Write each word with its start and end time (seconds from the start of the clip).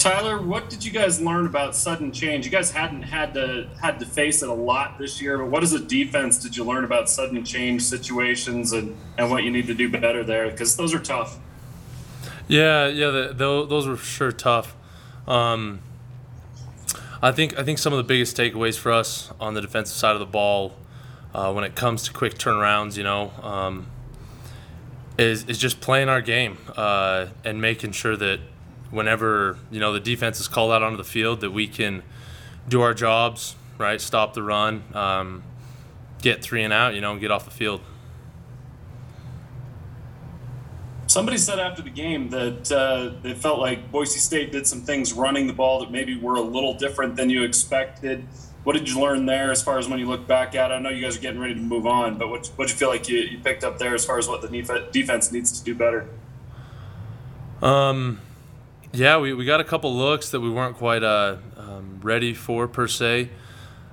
Tyler, 0.00 0.40
what 0.40 0.70
did 0.70 0.82
you 0.82 0.90
guys 0.90 1.20
learn 1.20 1.44
about 1.44 1.76
sudden 1.76 2.10
change? 2.10 2.46
You 2.46 2.50
guys 2.50 2.70
hadn't 2.70 3.02
had 3.02 3.34
to 3.34 3.68
had 3.82 4.00
to 4.00 4.06
face 4.06 4.42
it 4.42 4.48
a 4.48 4.54
lot 4.54 4.98
this 4.98 5.20
year, 5.20 5.36
but 5.36 5.48
what 5.48 5.62
as 5.62 5.74
a 5.74 5.78
defense 5.78 6.38
did 6.38 6.56
you 6.56 6.64
learn 6.64 6.84
about 6.84 7.10
sudden 7.10 7.44
change 7.44 7.82
situations 7.82 8.72
and, 8.72 8.96
and 9.18 9.30
what 9.30 9.44
you 9.44 9.50
need 9.50 9.66
to 9.66 9.74
do 9.74 9.90
better 9.90 10.24
there? 10.24 10.50
Because 10.50 10.74
those 10.74 10.94
are 10.94 10.98
tough. 10.98 11.38
Yeah, 12.48 12.86
yeah, 12.86 13.10
the, 13.10 13.34
the, 13.34 13.66
those 13.66 13.86
were 13.86 13.98
sure 13.98 14.32
tough. 14.32 14.74
Um, 15.28 15.80
I 17.20 17.30
think 17.30 17.58
I 17.58 17.62
think 17.62 17.76
some 17.76 17.92
of 17.92 17.98
the 17.98 18.04
biggest 18.04 18.34
takeaways 18.38 18.78
for 18.78 18.92
us 18.92 19.30
on 19.38 19.52
the 19.52 19.60
defensive 19.60 19.98
side 19.98 20.14
of 20.14 20.20
the 20.20 20.24
ball, 20.24 20.76
uh, 21.34 21.52
when 21.52 21.62
it 21.62 21.74
comes 21.74 22.04
to 22.04 22.12
quick 22.14 22.38
turnarounds, 22.38 22.96
you 22.96 23.04
know, 23.04 23.32
um, 23.42 23.86
is 25.18 25.44
is 25.44 25.58
just 25.58 25.82
playing 25.82 26.08
our 26.08 26.22
game 26.22 26.56
uh, 26.74 27.26
and 27.44 27.60
making 27.60 27.92
sure 27.92 28.16
that 28.16 28.40
whenever 28.90 29.58
you 29.70 29.80
know 29.80 29.92
the 29.92 30.00
defense 30.00 30.40
is 30.40 30.48
called 30.48 30.72
out 30.72 30.82
onto 30.82 30.96
the 30.96 31.04
field, 31.04 31.40
that 31.40 31.50
we 31.50 31.66
can 31.66 32.02
do 32.68 32.80
our 32.80 32.94
jobs, 32.94 33.56
right? 33.78 34.00
Stop 34.00 34.34
the 34.34 34.42
run, 34.42 34.84
um, 34.94 35.42
get 36.22 36.42
three 36.42 36.62
and 36.62 36.72
out, 36.72 36.94
you 36.94 37.00
know, 37.00 37.12
and 37.12 37.20
get 37.20 37.30
off 37.30 37.44
the 37.44 37.50
field. 37.50 37.80
Somebody 41.06 41.38
said 41.38 41.58
after 41.58 41.82
the 41.82 41.90
game 41.90 42.30
that 42.30 42.70
uh, 42.70 43.20
they 43.20 43.34
felt 43.34 43.58
like 43.58 43.90
Boise 43.90 44.20
State 44.20 44.52
did 44.52 44.64
some 44.64 44.82
things 44.82 45.12
running 45.12 45.48
the 45.48 45.52
ball 45.52 45.80
that 45.80 45.90
maybe 45.90 46.16
were 46.16 46.36
a 46.36 46.40
little 46.40 46.74
different 46.74 47.16
than 47.16 47.28
you 47.30 47.42
expected. 47.42 48.24
What 48.62 48.74
did 48.74 48.88
you 48.88 49.00
learn 49.00 49.26
there 49.26 49.50
as 49.50 49.60
far 49.60 49.78
as 49.78 49.88
when 49.88 49.98
you 49.98 50.06
look 50.06 50.28
back 50.28 50.54
at 50.54 50.70
it? 50.70 50.74
I 50.74 50.78
know 50.78 50.90
you 50.90 51.02
guys 51.02 51.16
are 51.16 51.20
getting 51.20 51.40
ready 51.40 51.54
to 51.54 51.60
move 51.60 51.84
on, 51.84 52.16
but 52.16 52.28
what 52.28 52.46
what 52.54 52.68
you 52.68 52.76
feel 52.76 52.90
like 52.90 53.08
you, 53.08 53.18
you 53.18 53.38
picked 53.38 53.64
up 53.64 53.78
there 53.78 53.92
as 53.94 54.04
far 54.04 54.18
as 54.18 54.28
what 54.28 54.40
the 54.40 54.86
defense 54.92 55.32
needs 55.32 55.58
to 55.58 55.64
do 55.64 55.74
better? 55.74 56.06
Um, 57.60 58.20
yeah, 58.92 59.18
we, 59.18 59.32
we 59.34 59.44
got 59.44 59.60
a 59.60 59.64
couple 59.64 59.94
looks 59.94 60.30
that 60.30 60.40
we 60.40 60.50
weren't 60.50 60.76
quite 60.76 61.02
uh, 61.02 61.36
um, 61.56 62.00
ready 62.02 62.34
for 62.34 62.66
per 62.66 62.88
se. 62.88 63.30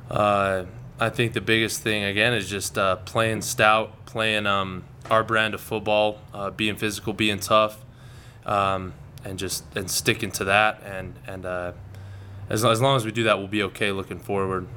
Uh, 0.10 0.66
I 1.00 1.10
think 1.10 1.34
the 1.34 1.42
biggest 1.42 1.82
thing 1.82 2.04
again 2.04 2.34
is 2.34 2.50
just 2.50 2.78
uh, 2.78 2.96
playing 2.98 3.42
stout, 3.42 4.06
playing 4.06 4.48
um, 4.48 4.84
our 5.12 5.24
brand 5.24 5.54
of 5.54 5.62
football, 5.62 6.20
uh, 6.34 6.50
being 6.50 6.76
physical, 6.76 7.14
being 7.14 7.40
tough, 7.40 7.86
um, 8.46 8.94
and 9.24 9.38
just 9.38 9.64
and 9.76 9.92
sticking 9.92 10.32
to 10.32 10.46
that. 10.46 10.82
And 10.84 11.14
and 11.28 11.46
uh, 11.46 11.74
as 12.50 12.66
as 12.66 12.82
long 12.82 12.96
as 12.96 13.06
we 13.06 13.12
do 13.12 13.24
that, 13.24 13.38
we'll 13.38 13.48
be 13.48 13.62
okay 13.64 13.92
looking 13.92 14.20
forward. 14.20 14.68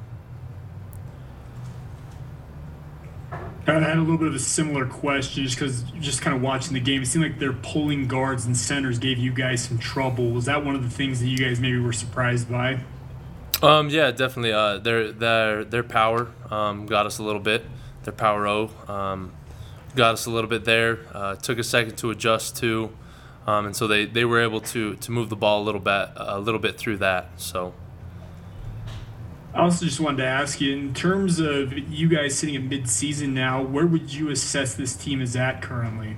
I 3.67 3.73
had 3.73 3.97
a 3.97 4.01
little 4.01 4.17
bit 4.17 4.27
of 4.27 4.35
a 4.35 4.39
similar 4.39 4.87
question 4.87 5.43
just 5.43 5.55
because 5.55 5.83
just 5.99 6.21
kind 6.21 6.35
of 6.35 6.41
watching 6.41 6.73
the 6.73 6.79
game, 6.79 7.03
it 7.03 7.05
seemed 7.05 7.23
like 7.25 7.37
their 7.37 7.53
pulling 7.53 8.07
guards 8.07 8.45
and 8.45 8.57
centers 8.57 8.97
gave 8.97 9.19
you 9.19 9.31
guys 9.31 9.63
some 9.63 9.77
trouble. 9.77 10.31
Was 10.31 10.45
that 10.45 10.65
one 10.65 10.75
of 10.75 10.83
the 10.83 10.89
things 10.89 11.19
that 11.19 11.27
you 11.27 11.37
guys 11.37 11.59
maybe 11.59 11.77
were 11.77 11.93
surprised 11.93 12.49
by? 12.49 12.79
Um, 13.61 13.89
yeah, 13.89 14.09
definitely. 14.09 14.51
Uh, 14.51 14.79
their 14.79 15.11
their 15.11 15.63
their 15.63 15.83
power 15.83 16.31
um, 16.49 16.87
got 16.87 17.05
us 17.05 17.19
a 17.19 17.23
little 17.23 17.41
bit. 17.41 17.63
Their 18.03 18.13
power 18.13 18.47
O. 18.47 18.71
Um, 18.87 19.31
got 19.95 20.13
us 20.13 20.25
a 20.25 20.31
little 20.31 20.49
bit 20.49 20.65
there. 20.65 20.99
Uh, 21.13 21.35
took 21.35 21.59
a 21.59 21.63
second 21.63 21.97
to 21.97 22.09
adjust 22.09 22.57
to, 22.57 22.91
um, 23.45 23.67
and 23.67 23.75
so 23.75 23.85
they, 23.85 24.05
they 24.05 24.25
were 24.25 24.41
able 24.41 24.61
to 24.61 24.95
to 24.95 25.11
move 25.11 25.29
the 25.29 25.35
ball 25.35 25.61
a 25.61 25.65
little 25.65 25.81
bit 25.81 26.09
a 26.15 26.39
little 26.39 26.59
bit 26.59 26.77
through 26.77 26.97
that. 26.97 27.29
So. 27.37 27.73
I 29.53 29.63
also 29.63 29.85
just 29.85 29.99
wanted 29.99 30.17
to 30.17 30.25
ask 30.25 30.61
you, 30.61 30.73
in 30.73 30.93
terms 30.93 31.39
of 31.39 31.73
you 31.73 32.07
guys 32.07 32.37
sitting 32.37 32.55
at 32.55 32.63
mid-season 32.63 33.33
now, 33.33 33.61
where 33.61 33.85
would 33.85 34.13
you 34.13 34.29
assess 34.29 34.73
this 34.73 34.95
team 34.95 35.21
is 35.21 35.35
at 35.35 35.61
currently? 35.61 36.15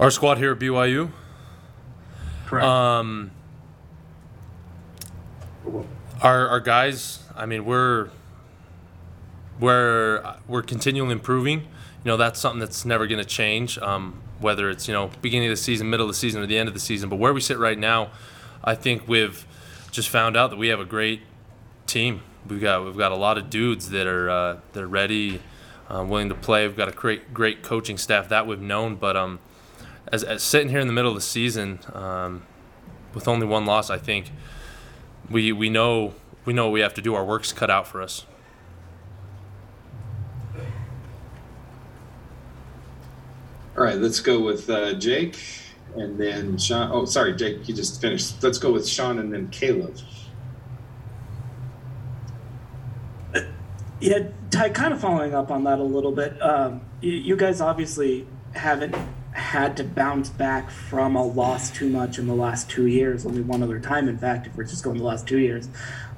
Our 0.00 0.10
squad 0.10 0.38
here 0.38 0.52
at 0.52 0.58
BYU. 0.58 1.10
Correct. 2.46 2.66
Um, 2.66 3.30
our 6.22 6.48
our 6.48 6.60
guys, 6.60 7.22
I 7.34 7.46
mean, 7.46 7.64
we're 7.64 8.10
we're 9.60 10.36
we're 10.46 10.62
continually 10.62 11.12
improving. 11.12 11.60
You 11.60 12.12
know, 12.12 12.16
that's 12.16 12.40
something 12.40 12.60
that's 12.60 12.84
never 12.84 13.06
going 13.06 13.18
to 13.18 13.24
change. 13.24 13.78
Um, 13.78 14.20
whether 14.38 14.68
it's 14.68 14.86
you 14.86 14.94
know 14.94 15.10
beginning 15.22 15.48
of 15.48 15.52
the 15.52 15.62
season, 15.62 15.88
middle 15.90 16.06
of 16.06 16.10
the 16.10 16.18
season, 16.18 16.42
or 16.42 16.46
the 16.46 16.58
end 16.58 16.68
of 16.68 16.74
the 16.74 16.80
season. 16.80 17.08
But 17.08 17.16
where 17.16 17.32
we 17.32 17.40
sit 17.40 17.58
right 17.58 17.78
now, 17.78 18.10
I 18.62 18.74
think 18.74 19.08
we've 19.08 19.46
just 19.90 20.08
found 20.08 20.36
out 20.36 20.50
that 20.50 20.56
we 20.56 20.68
have 20.68 20.80
a 20.80 20.84
great 20.84 21.22
team. 21.86 22.22
We've 22.48 22.60
got 22.60 22.84
we've 22.84 22.96
got 22.96 23.12
a 23.12 23.16
lot 23.16 23.38
of 23.38 23.50
dudes 23.50 23.90
that 23.90 24.06
are 24.06 24.30
uh, 24.30 24.56
that 24.72 24.82
are 24.82 24.88
ready, 24.88 25.40
uh, 25.88 26.04
willing 26.06 26.28
to 26.28 26.34
play. 26.34 26.66
We've 26.66 26.76
got 26.76 26.88
a 26.88 26.92
great 26.92 27.32
great 27.34 27.62
coaching 27.62 27.98
staff 27.98 28.28
that 28.28 28.46
we've 28.46 28.60
known. 28.60 28.96
But 28.96 29.16
um, 29.16 29.40
as, 30.12 30.22
as 30.22 30.42
sitting 30.42 30.68
here 30.68 30.80
in 30.80 30.86
the 30.86 30.92
middle 30.92 31.10
of 31.10 31.16
the 31.16 31.22
season, 31.22 31.80
um, 31.92 32.44
with 33.14 33.26
only 33.26 33.46
one 33.46 33.66
loss, 33.66 33.90
I 33.90 33.98
think 33.98 34.30
we 35.30 35.52
we 35.52 35.70
know 35.70 36.14
we 36.44 36.52
know 36.52 36.70
we 36.70 36.80
have 36.80 36.94
to 36.94 37.02
do. 37.02 37.14
Our 37.14 37.24
work's 37.24 37.52
cut 37.52 37.70
out 37.70 37.86
for 37.86 38.00
us. 38.02 38.26
All 43.76 43.84
right, 43.84 43.98
let's 43.98 44.20
go 44.20 44.40
with 44.40 44.70
uh, 44.70 44.94
Jake 44.94 45.36
and 45.96 46.18
then 46.18 46.56
Sean. 46.56 46.90
Oh, 46.90 47.04
sorry, 47.04 47.34
Jake, 47.36 47.68
you 47.68 47.74
just 47.74 48.00
finished. 48.00 48.42
Let's 48.42 48.58
go 48.58 48.72
with 48.72 48.88
Sean 48.88 49.18
and 49.18 49.32
then 49.32 49.48
Caleb. 49.48 49.98
Yeah, 54.06 54.28
Ty, 54.52 54.68
kind 54.70 54.94
of 54.94 55.00
following 55.00 55.34
up 55.34 55.50
on 55.50 55.64
that 55.64 55.80
a 55.80 55.82
little 55.82 56.12
bit. 56.12 56.40
Um, 56.40 56.82
you, 57.00 57.10
you 57.10 57.36
guys 57.36 57.60
obviously 57.60 58.24
haven't 58.54 58.94
had 59.32 59.76
to 59.78 59.82
bounce 59.84 60.30
back 60.30 60.70
from 60.70 61.16
a 61.16 61.26
loss 61.26 61.72
too 61.72 61.88
much 61.88 62.16
in 62.16 62.28
the 62.28 62.34
last 62.34 62.70
two 62.70 62.86
years. 62.86 63.26
Only 63.26 63.40
one 63.40 63.64
other 63.64 63.80
time, 63.80 64.08
in 64.08 64.16
fact, 64.16 64.46
if 64.46 64.54
we're 64.54 64.62
just 64.62 64.84
going 64.84 64.98
the 64.98 65.04
last 65.04 65.26
two 65.26 65.40
years. 65.40 65.68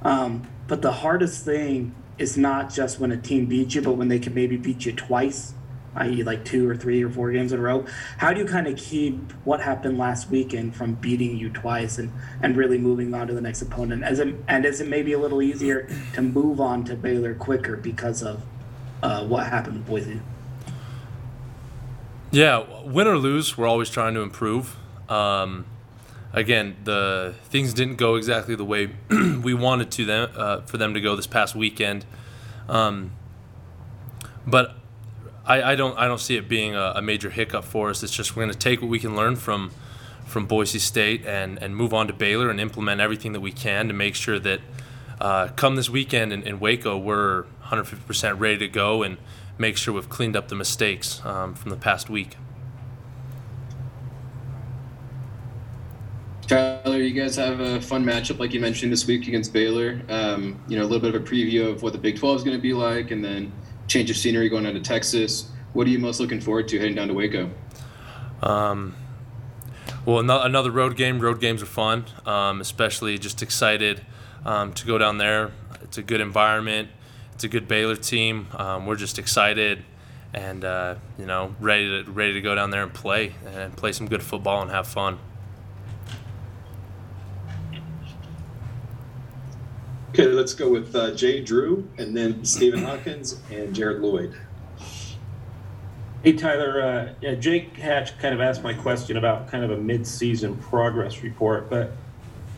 Um, 0.03 0.47
but 0.67 0.83
the 0.83 0.91
hardest 0.91 1.43
thing 1.43 1.95
is 2.19 2.37
not 2.37 2.71
just 2.71 2.99
when 2.99 3.11
a 3.11 3.17
team 3.17 3.47
beats 3.47 3.73
you, 3.73 3.81
but 3.81 3.93
when 3.93 4.07
they 4.07 4.19
can 4.19 4.35
maybe 4.35 4.55
beat 4.55 4.85
you 4.85 4.91
twice 4.91 5.55
i.e., 5.95 6.23
like 6.23 6.45
two 6.45 6.69
or 6.69 6.75
three 6.75 7.03
or 7.03 7.09
four 7.09 7.31
games 7.31 7.51
in 7.51 7.59
a 7.59 7.61
row. 7.61 7.85
How 8.17 8.33
do 8.33 8.39
you 8.39 8.45
kind 8.45 8.67
of 8.67 8.77
keep 8.77 9.31
what 9.43 9.61
happened 9.61 9.97
last 9.97 10.29
weekend 10.29 10.75
from 10.75 10.95
beating 10.95 11.37
you 11.37 11.49
twice 11.49 11.97
and, 11.97 12.11
and 12.41 12.55
really 12.55 12.77
moving 12.77 13.13
on 13.13 13.27
to 13.27 13.33
the 13.33 13.41
next 13.41 13.61
opponent? 13.61 14.03
As 14.03 14.19
it, 14.19 14.35
and 14.47 14.65
is 14.65 14.81
it 14.81 14.87
maybe 14.87 15.13
a 15.13 15.19
little 15.19 15.41
easier 15.41 15.89
to 16.13 16.21
move 16.21 16.59
on 16.59 16.83
to 16.85 16.95
Baylor 16.95 17.33
quicker 17.33 17.75
because 17.75 18.23
of 18.23 18.43
uh, 19.01 19.25
what 19.25 19.47
happened 19.47 19.77
with 19.77 19.87
Boise? 19.87 20.21
Yeah, 22.31 22.63
win 22.83 23.07
or 23.07 23.17
lose, 23.17 23.57
we're 23.57 23.67
always 23.67 23.89
trying 23.89 24.13
to 24.13 24.21
improve. 24.21 24.75
Um, 25.09 25.65
again, 26.31 26.77
the 26.83 27.33
things 27.45 27.73
didn't 27.73 27.95
go 27.95 28.15
exactly 28.15 28.55
the 28.55 28.65
way 28.65 28.95
we 29.09 29.53
wanted 29.53 29.89
to 29.91 30.05
them 30.05 30.29
uh, 30.35 30.61
for 30.61 30.77
them 30.77 30.93
to 30.93 31.01
go 31.01 31.15
this 31.15 31.27
past 31.27 31.55
weekend. 31.55 32.05
Um, 32.67 33.11
but 34.45 34.75
I, 35.49 35.71
I 35.71 35.75
don't 35.75 35.97
I 35.97 36.07
don't 36.07 36.21
see 36.21 36.37
it 36.37 36.47
being 36.47 36.75
a, 36.75 36.93
a 36.97 37.01
major 37.01 37.31
hiccup 37.31 37.65
for 37.65 37.89
us. 37.89 38.03
It's 38.03 38.13
just 38.13 38.35
we're 38.35 38.43
going 38.43 38.53
to 38.53 38.59
take 38.59 38.81
what 38.81 38.89
we 38.89 38.99
can 38.99 39.15
learn 39.15 39.35
from 39.35 39.71
from 40.25 40.45
Boise 40.45 40.77
State 40.77 41.25
and 41.25 41.61
and 41.61 41.75
move 41.75 41.91
on 41.91 42.07
to 42.07 42.13
Baylor 42.13 42.51
and 42.51 42.59
implement 42.59 43.01
everything 43.01 43.33
that 43.33 43.41
we 43.41 43.51
can 43.51 43.87
to 43.87 43.93
make 43.93 44.13
sure 44.13 44.37
that 44.39 44.61
uh, 45.19 45.47
come 45.55 45.75
this 45.75 45.89
weekend 45.89 46.31
in, 46.31 46.43
in, 46.43 46.61
Waco 46.61 46.97
we're 46.97 47.43
150% 47.65 48.39
ready 48.39 48.57
to 48.59 48.67
go 48.69 49.03
and 49.03 49.17
make 49.57 49.75
sure 49.75 49.93
we've 49.93 50.07
cleaned 50.07 50.37
up 50.37 50.47
the 50.47 50.55
mistakes 50.55 51.19
um, 51.25 51.55
from 51.55 51.71
the 51.71 51.75
past 51.75 52.09
week. 52.09 52.37
Tyler, 56.47 56.97
you 56.97 57.11
guys 57.11 57.35
have 57.35 57.59
a 57.59 57.81
fun 57.81 58.05
matchup, 58.05 58.39
like 58.39 58.53
you 58.53 58.61
mentioned, 58.61 58.91
this 58.91 59.05
week 59.05 59.27
against 59.27 59.51
Baylor. 59.51 60.01
Um, 60.07 60.63
you 60.67 60.77
know, 60.77 60.83
a 60.83 60.87
little 60.87 61.01
bit 61.01 61.13
of 61.13 61.21
a 61.21 61.25
preview 61.25 61.69
of 61.69 61.83
what 61.83 61.91
the 61.91 61.99
Big 61.99 62.17
12 62.17 62.37
is 62.37 62.43
going 62.43 62.57
to 62.57 62.61
be 62.61 62.73
like, 62.73 63.11
and 63.11 63.23
then 63.23 63.51
change 63.89 64.09
of 64.09 64.15
scenery 64.15 64.47
going 64.47 64.63
down 64.63 64.75
to 64.75 64.79
Texas. 64.79 65.51
What 65.73 65.85
are 65.87 65.89
you 65.89 65.99
most 65.99 66.19
looking 66.19 66.39
forward 66.39 66.67
to 66.69 66.79
heading 66.79 66.95
down 66.95 67.09
to 67.09 67.13
Waco? 67.13 67.51
Um, 68.41 68.95
well, 70.05 70.19
another 70.19 70.71
road 70.71 70.95
game. 70.95 71.19
Road 71.19 71.41
games 71.41 71.61
are 71.61 71.67
fun, 71.67 72.05
um, 72.25 72.61
especially 72.61 73.17
just 73.17 73.41
excited 73.41 74.01
um, 74.45 74.71
to 74.73 74.85
go 74.85 74.97
down 74.97 75.17
there. 75.17 75.51
It's 75.81 75.97
a 75.97 76.03
good 76.03 76.21
environment. 76.21 76.89
It's 77.33 77.43
a 77.43 77.49
good 77.49 77.67
Baylor 77.67 77.95
team. 77.95 78.47
Um, 78.53 78.85
we're 78.85 78.95
just 78.95 79.19
excited 79.19 79.83
and 80.33 80.63
uh, 80.63 80.95
you 81.17 81.25
know 81.25 81.55
ready 81.59 82.03
to 82.03 82.11
ready 82.11 82.33
to 82.33 82.41
go 82.41 82.53
down 82.55 82.69
there 82.69 82.83
and 82.83 82.93
play 82.93 83.33
and 83.47 83.75
play 83.75 83.91
some 83.91 84.07
good 84.07 84.21
football 84.21 84.61
and 84.61 84.71
have 84.71 84.87
fun. 84.87 85.19
Okay, 90.09 90.25
let's 90.25 90.55
go 90.55 90.69
with 90.69 90.95
uh, 90.95 91.13
Jay 91.13 91.39
Drew 91.39 91.87
and 91.99 92.17
then 92.17 92.43
Stephen 92.43 92.83
Hawkins 92.83 93.39
and 93.51 93.75
Jared 93.75 94.01
Lloyd. 94.01 94.35
Hey, 96.23 96.33
Tyler. 96.33 96.81
Uh, 96.81 97.13
yeah, 97.21 97.35
Jake 97.35 97.77
Hatch 97.77 98.17
kind 98.17 98.33
of 98.33 98.41
asked 98.41 98.63
my 98.63 98.73
question 98.73 99.17
about 99.17 99.49
kind 99.49 99.63
of 99.63 99.69
a 99.69 99.77
mid-season 99.77 100.57
progress 100.57 101.21
report, 101.21 101.69
but 101.69 101.91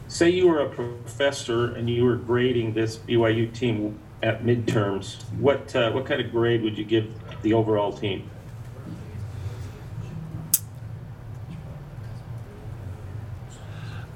say 0.07 0.30
you 0.30 0.48
were 0.48 0.62
a 0.62 0.69
professor 0.69 1.75
and 1.75 1.89
you 1.89 2.06
were 2.06 2.15
grading 2.15 2.74
this 2.74 2.98
BYU 2.98 3.54
team 3.54 4.00
at 4.24 4.44
midterms, 4.44 5.21
what 5.33 5.75
uh, 5.75 5.92
what 5.92 6.06
kind 6.06 6.21
of 6.21 6.31
grade 6.31 6.62
would 6.63 6.77
you 6.77 6.86
give 6.86 7.13
the 7.42 7.54
overall 7.54 7.92
team? 7.92 8.30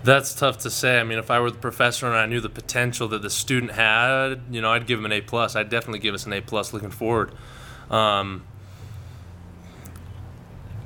That's 0.05 0.35
tough 0.35 0.59
to 0.59 0.69
say. 0.69 0.99
I 0.99 1.03
mean, 1.03 1.17
if 1.17 1.31
I 1.31 1.39
were 1.39 1.49
the 1.49 1.57
professor 1.57 2.05
and 2.05 2.15
I 2.15 2.27
knew 2.27 2.39
the 2.39 2.47
potential 2.47 3.07
that 3.07 3.23
the 3.23 3.29
student 3.31 3.71
had, 3.71 4.39
you 4.51 4.61
know, 4.61 4.71
I'd 4.71 4.85
give 4.85 4.99
him 4.99 5.05
an 5.05 5.11
A 5.11 5.21
plus. 5.21 5.55
I'd 5.55 5.69
definitely 5.69 5.97
give 5.97 6.13
us 6.13 6.27
an 6.27 6.33
A 6.33 6.41
plus 6.41 6.73
looking 6.73 6.91
forward. 6.91 7.31
Um, 7.89 8.43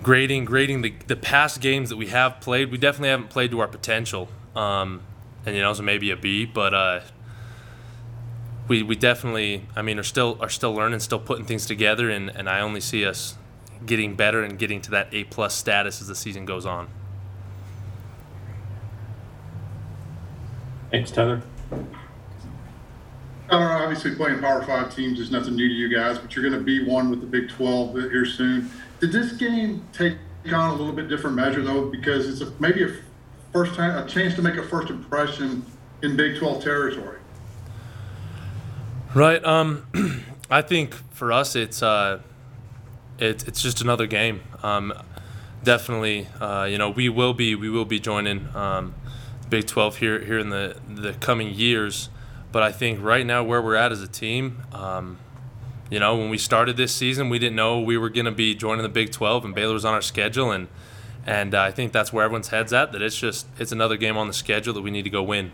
grading, 0.02 0.46
grading 0.46 0.84
the 0.84 0.94
the 1.08 1.18
past 1.18 1.60
games 1.60 1.90
that 1.90 1.98
we 1.98 2.08
have 2.08 2.40
played, 2.40 2.72
we 2.72 2.78
definitely 2.78 3.10
haven't 3.10 3.30
played 3.30 3.52
to 3.52 3.60
our 3.60 3.68
potential. 3.68 4.30
Um, 4.56 5.02
and 5.46 5.54
you 5.54 5.62
know, 5.62 5.74
so 5.74 5.84
maybe 5.84 6.12
a 6.12 6.16
B, 6.16 6.46
but 6.46 6.74
uh, 6.74 7.02
we 8.70 8.84
we 8.84 8.96
definitely, 8.96 9.66
I 9.76 9.82
mean, 9.82 10.00
are 10.00 10.04
still 10.04 10.38
are 10.40 10.50
still 10.50 10.74
learning, 10.74 11.02
still 11.02 11.20
putting 11.20 11.44
things 11.44 11.66
together, 11.66 12.10
and 12.10 12.30
and 12.30 12.50
I 12.50 12.62
only 12.62 12.80
see 12.80 13.06
us 13.06 13.36
getting 13.86 14.16
better 14.16 14.44
and 14.44 14.58
getting 14.58 14.80
to 14.84 14.92
that 14.92 15.10
A 15.14 15.26
plus 15.26 15.56
status 15.56 16.00
as 16.00 16.08
the 16.08 16.16
season 16.16 16.46
goes 16.46 16.66
on. 16.66 16.88
Thanks, 20.92 21.12
Tyler. 21.12 21.42
Tyler, 23.50 23.72
obviously 23.72 24.16
playing 24.16 24.40
Power 24.40 24.64
Five 24.64 24.94
teams 24.96 25.20
is 25.20 25.32
nothing 25.32 25.56
new 25.56 25.68
to 25.68 25.74
you 25.74 25.96
guys, 25.96 26.18
but 26.18 26.36
you're 26.36 26.48
going 26.48 26.58
to 26.58 26.64
be 26.64 26.84
one 26.84 27.10
with 27.10 27.22
the 27.22 27.28
Big 27.28 27.50
12 27.50 27.94
here 27.94 28.26
soon. 28.26 28.70
Did 29.00 29.12
this 29.12 29.34
game 29.34 29.88
take 29.94 30.18
on 30.48 30.70
a 30.72 30.76
little 30.76 30.94
bit 30.94 31.08
different 31.08 31.36
measure 31.36 31.62
though, 31.62 31.86
because 31.86 32.28
it's 32.28 32.42
a, 32.42 32.52
maybe 32.60 32.84
a 32.84 32.96
first 33.54 33.76
time, 33.76 33.98
a 34.04 34.08
chance 34.08 34.36
to 34.36 34.42
make 34.42 34.56
a 34.56 34.64
first 34.64 34.90
impression 34.90 35.66
in 36.02 36.16
Big 36.16 36.38
12 36.38 36.64
territory? 36.64 37.20
Right. 39.14 39.44
Um, 39.44 39.86
I 40.50 40.62
think 40.62 40.96
for 41.12 41.32
us, 41.32 41.56
it's 41.56 41.84
uh, 41.84 42.22
it, 43.18 43.48
it's 43.48 43.62
just 43.62 43.82
another 43.82 44.08
game. 44.08 44.42
Um, 44.64 44.94
definitely, 45.64 46.28
uh, 46.40 46.66
you 46.66 46.78
know, 46.78 46.90
we 46.90 47.10
will 47.10 47.34
be 47.34 47.56
we 47.56 47.70
will 47.70 47.86
be 47.86 48.00
joining 48.00 48.48
um, 48.56 48.96
Big 49.50 49.68
12 49.68 49.98
here 49.98 50.20
here 50.20 50.40
in 50.40 50.50
the 50.50 50.78
the 50.88 51.14
coming 51.14 51.54
years. 51.54 52.10
But 52.52 52.64
I 52.64 52.72
think 52.72 53.02
right 53.02 53.26
now 53.26 53.44
where 53.44 53.62
we're 53.62 53.76
at 53.76 53.92
as 53.92 54.02
a 54.02 54.08
team, 54.08 54.64
um, 54.72 55.20
you 55.90 56.00
know, 56.00 56.16
when 56.16 56.30
we 56.30 56.38
started 56.38 56.78
this 56.78 56.94
season, 56.94 57.30
we 57.30 57.40
didn't 57.40 57.56
know 57.56 57.80
we 57.80 57.98
were 57.98 58.10
going 58.10 58.26
to 58.26 58.32
be 58.32 58.56
joining 58.56 58.84
the 58.84 58.90
Big 58.90 59.12
12, 59.12 59.46
and 59.46 59.56
Baylor 59.56 59.74
was 59.74 59.86
on 59.86 59.94
our 59.94 60.02
schedule, 60.02 60.52
and 60.52 60.68
and 61.26 61.54
uh, 61.54 61.62
I 61.62 61.72
think 61.72 61.92
that's 61.92 62.14
where 62.14 62.24
everyone's 62.24 62.48
heads 62.50 62.74
at. 62.74 62.92
That 62.92 63.02
it's 63.02 63.18
just 63.18 63.48
it's 63.58 63.72
another 63.72 63.98
game 63.98 64.18
on 64.18 64.28
the 64.28 64.34
schedule 64.34 64.74
that 64.74 64.82
we 64.82 64.92
need 64.92 65.04
to 65.04 65.10
go 65.10 65.24
win. 65.24 65.52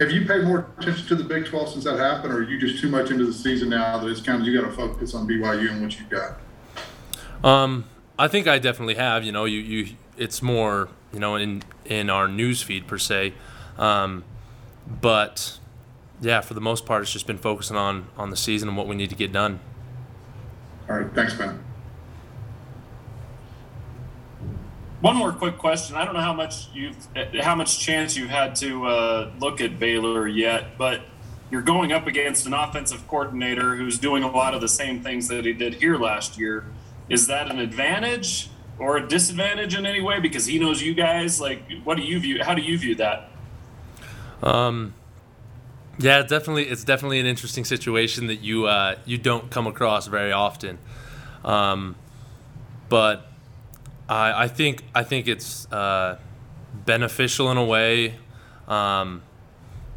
Have 0.00 0.10
you 0.10 0.26
paid 0.26 0.44
more 0.44 0.66
attention 0.78 1.06
to 1.08 1.14
the 1.14 1.24
Big 1.24 1.46
12 1.46 1.70
since 1.70 1.84
that 1.84 1.98
happened, 1.98 2.32
or 2.32 2.38
are 2.38 2.42
you 2.42 2.58
just 2.58 2.80
too 2.80 2.88
much 2.88 3.10
into 3.10 3.24
the 3.24 3.32
season 3.32 3.68
now 3.68 3.98
that 3.98 4.08
it's 4.08 4.20
kind 4.20 4.40
of 4.40 4.46
you 4.46 4.60
got 4.60 4.68
to 4.68 4.74
focus 4.74 5.14
on 5.14 5.28
BYU 5.28 5.70
and 5.70 5.82
what 5.82 5.98
you've 5.98 6.10
got? 6.10 6.40
Um, 7.44 7.84
I 8.18 8.26
think 8.26 8.48
I 8.48 8.58
definitely 8.58 8.94
have. 8.96 9.22
You 9.22 9.32
know, 9.32 9.44
you, 9.44 9.60
you 9.60 9.96
it's 10.16 10.42
more 10.42 10.88
you 11.12 11.20
know 11.20 11.36
in 11.36 11.62
in 11.84 12.10
our 12.10 12.28
news 12.28 12.62
feed 12.62 12.86
per 12.86 12.98
se, 12.98 13.34
um, 13.78 14.24
but 15.00 15.58
yeah, 16.20 16.40
for 16.40 16.54
the 16.54 16.60
most 16.60 16.86
part, 16.86 17.02
it's 17.02 17.12
just 17.12 17.26
been 17.26 17.38
focusing 17.38 17.76
on 17.76 18.06
on 18.16 18.30
the 18.30 18.36
season 18.36 18.68
and 18.68 18.76
what 18.76 18.86
we 18.86 18.94
need 18.94 19.10
to 19.10 19.16
get 19.16 19.32
done. 19.32 19.60
All 20.88 20.96
right, 20.96 21.12
thanks, 21.14 21.38
man. 21.38 21.62
One 25.00 25.16
more 25.16 25.32
quick 25.32 25.58
question. 25.58 25.96
I 25.96 26.04
don't 26.04 26.14
know 26.14 26.20
how 26.20 26.32
much 26.32 26.68
you've, 26.72 26.96
how 27.40 27.56
much 27.56 27.80
chance 27.80 28.16
you've 28.16 28.30
had 28.30 28.54
to 28.56 28.86
uh, 28.86 29.30
look 29.40 29.60
at 29.60 29.80
Baylor 29.80 30.28
yet, 30.28 30.78
but 30.78 31.00
you're 31.50 31.60
going 31.60 31.92
up 31.92 32.06
against 32.06 32.46
an 32.46 32.54
offensive 32.54 33.08
coordinator 33.08 33.74
who's 33.74 33.98
doing 33.98 34.22
a 34.22 34.30
lot 34.30 34.54
of 34.54 34.60
the 34.60 34.68
same 34.68 35.02
things 35.02 35.26
that 35.26 35.44
he 35.44 35.52
did 35.52 35.74
here 35.74 35.98
last 35.98 36.38
year. 36.38 36.66
Is 37.08 37.26
that 37.26 37.50
an 37.50 37.58
advantage 37.58 38.48
or 38.82 38.96
a 38.96 39.08
disadvantage 39.08 39.76
in 39.76 39.86
any 39.86 40.00
way 40.00 40.18
because 40.18 40.46
he 40.46 40.58
knows 40.58 40.82
you 40.82 40.92
guys? 40.92 41.40
Like, 41.40 41.62
what 41.84 41.96
do 41.96 42.02
you 42.02 42.18
view? 42.18 42.42
How 42.42 42.54
do 42.54 42.62
you 42.62 42.76
view 42.76 42.96
that? 42.96 43.30
Um, 44.42 44.94
yeah, 45.98 46.22
definitely, 46.22 46.64
it's 46.64 46.84
definitely 46.84 47.20
an 47.20 47.26
interesting 47.26 47.64
situation 47.64 48.26
that 48.26 48.40
you 48.40 48.66
uh, 48.66 48.96
you 49.04 49.18
don't 49.18 49.50
come 49.50 49.66
across 49.66 50.08
very 50.08 50.32
often. 50.32 50.78
Um, 51.44 51.94
but 52.88 53.26
I, 54.08 54.44
I 54.44 54.48
think 54.48 54.82
I 54.94 55.04
think 55.04 55.28
it's 55.28 55.70
uh, 55.72 56.18
beneficial 56.84 57.50
in 57.50 57.56
a 57.56 57.64
way, 57.64 58.16
um, 58.66 59.22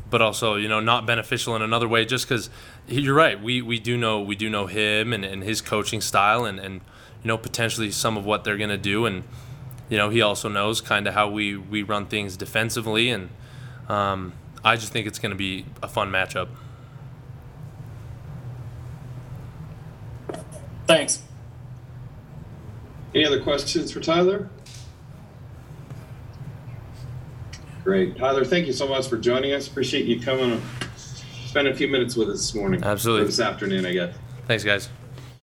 but 0.09 0.21
also 0.21 0.55
you 0.55 0.67
know 0.67 0.79
not 0.79 1.05
beneficial 1.05 1.55
in 1.55 1.61
another 1.61 1.87
way. 1.87 2.05
Just 2.05 2.27
because 2.27 2.49
you're 2.87 3.15
right, 3.15 3.41
we, 3.41 3.61
we 3.61 3.79
do 3.79 3.97
know 3.97 4.21
we 4.21 4.35
do 4.35 4.49
know 4.49 4.67
him 4.67 5.13
and, 5.13 5.25
and 5.25 5.43
his 5.43 5.61
coaching 5.61 6.01
style 6.01 6.45
and, 6.45 6.59
and 6.59 6.75
you 7.23 7.27
know 7.27 7.37
potentially 7.37 7.91
some 7.91 8.17
of 8.17 8.25
what 8.25 8.43
they're 8.43 8.57
gonna 8.57 8.77
do, 8.77 9.05
and 9.05 9.23
you 9.89 9.97
know 9.97 10.09
he 10.09 10.21
also 10.21 10.49
knows 10.49 10.81
kind 10.81 11.07
of 11.07 11.13
how 11.13 11.29
we 11.29 11.55
we 11.57 11.83
run 11.83 12.05
things 12.05 12.37
defensively, 12.37 13.09
and 13.09 13.29
um, 13.89 14.33
I 14.63 14.75
just 14.75 14.91
think 14.91 15.07
it's 15.07 15.19
gonna 15.19 15.35
be 15.35 15.65
a 15.81 15.87
fun 15.87 16.11
matchup. 16.11 16.49
Thanks. 20.87 21.21
Any 23.13 23.25
other 23.25 23.41
questions 23.41 23.91
for 23.91 24.01
Tyler? 24.01 24.49
Great. 27.85 28.17
Tyler, 28.17 28.43
thank 28.43 28.65
you 28.65 28.73
so 28.73 28.87
much 28.87 29.07
for 29.07 29.15
joining 29.15 29.53
us. 29.53 29.67
Appreciate 29.67 30.05
you 30.05 30.19
coming, 30.19 30.59
spend 31.45 31.67
a 31.67 31.75
few 31.75 31.87
minutes 31.87 32.15
with 32.15 32.29
us 32.29 32.37
this 32.37 32.55
morning. 32.55 32.83
Absolutely. 32.83 33.27
This 33.27 33.39
afternoon, 33.39 33.85
I 33.85 33.93
guess. 33.93 34.15
Thanks, 34.47 34.63
guys. 34.63 34.89